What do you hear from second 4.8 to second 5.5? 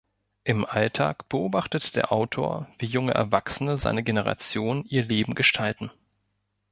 ihr Leben